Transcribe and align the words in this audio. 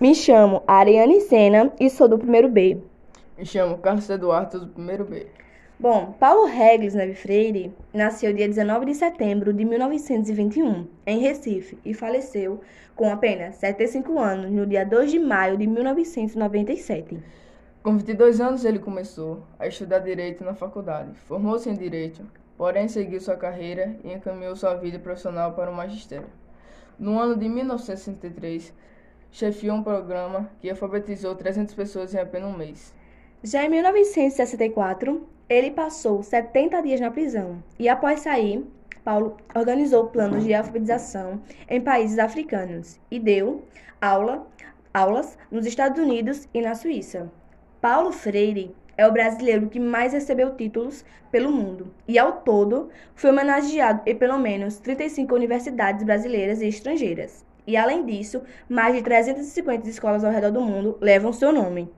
Me 0.00 0.12
chamo 0.12 0.60
Ariane 0.66 1.20
Sena 1.20 1.72
e 1.78 1.88
sou 1.88 2.08
do 2.08 2.18
primeiro 2.18 2.48
B. 2.48 2.82
Me 3.38 3.46
chamo 3.46 3.78
Carlos 3.78 4.10
Eduardo 4.10 4.58
do 4.58 4.66
primeiro 4.66 5.04
B. 5.04 5.28
Bom, 5.78 6.12
Paulo 6.18 6.46
Regles 6.46 6.94
Neve 6.94 7.14
Freire 7.14 7.72
nasceu 7.92 8.32
dia 8.32 8.48
19 8.48 8.86
de 8.86 8.94
setembro 8.94 9.52
de 9.52 9.64
1921, 9.64 10.88
em 11.06 11.20
Recife, 11.20 11.78
e 11.84 11.94
faleceu 11.94 12.60
com 12.96 13.08
apenas 13.08 13.54
75 13.56 14.18
anos 14.18 14.50
no 14.50 14.66
dia 14.66 14.84
2 14.84 15.12
de 15.12 15.20
maio 15.20 15.56
de 15.56 15.66
1997. 15.68 17.16
Com 17.80 17.96
22 17.96 18.40
anos 18.40 18.64
ele 18.64 18.80
começou 18.80 19.44
a 19.60 19.68
estudar 19.68 20.00
direito 20.00 20.42
na 20.42 20.54
faculdade. 20.54 21.16
Formou-se 21.20 21.70
em 21.70 21.74
direito, 21.74 22.28
porém 22.58 22.88
seguiu 22.88 23.20
sua 23.20 23.36
carreira 23.36 23.96
e 24.02 24.12
encaminhou 24.12 24.56
sua 24.56 24.74
vida 24.74 24.98
profissional 24.98 25.52
para 25.52 25.70
o 25.70 25.74
magistério. 25.74 26.26
No 26.98 27.16
ano 27.18 27.36
de 27.36 27.48
1963, 27.48 28.72
chefiou 29.34 29.76
um 29.76 29.82
programa 29.82 30.48
que 30.60 30.70
alfabetizou 30.70 31.34
300 31.34 31.74
pessoas 31.74 32.14
em 32.14 32.18
apenas 32.18 32.48
um 32.48 32.56
mês. 32.56 32.94
Já 33.42 33.64
em 33.64 33.68
1964, 33.68 35.26
ele 35.48 35.72
passou 35.72 36.22
70 36.22 36.80
dias 36.82 37.00
na 37.00 37.10
prisão 37.10 37.60
e, 37.76 37.88
após 37.88 38.20
sair, 38.20 38.64
Paulo 39.02 39.36
organizou 39.52 40.06
planos 40.06 40.44
de 40.44 40.54
alfabetização 40.54 41.42
em 41.68 41.80
países 41.80 42.18
africanos 42.20 43.00
e 43.10 43.18
deu 43.18 43.64
aula, 44.00 44.46
aulas 44.94 45.36
nos 45.50 45.66
Estados 45.66 46.00
Unidos 46.00 46.48
e 46.54 46.62
na 46.62 46.76
Suíça. 46.76 47.28
Paulo 47.80 48.12
Freire 48.12 48.74
é 48.96 49.04
o 49.04 49.12
brasileiro 49.12 49.68
que 49.68 49.80
mais 49.80 50.12
recebeu 50.12 50.54
títulos 50.54 51.04
pelo 51.32 51.50
mundo 51.50 51.92
e, 52.06 52.20
ao 52.20 52.34
todo, 52.42 52.88
foi 53.16 53.30
homenageado 53.30 54.00
em 54.06 54.14
pelo 54.14 54.38
menos 54.38 54.78
35 54.78 55.34
universidades 55.34 56.04
brasileiras 56.04 56.62
e 56.62 56.68
estrangeiras. 56.68 57.44
E, 57.66 57.76
além 57.76 58.04
disso, 58.04 58.42
mais 58.68 58.94
de 58.94 59.02
350 59.02 59.88
escolas 59.88 60.24
ao 60.24 60.32
redor 60.32 60.50
do 60.50 60.60
mundo 60.60 60.98
levam 61.00 61.32
seu 61.32 61.52
nome. 61.52 61.90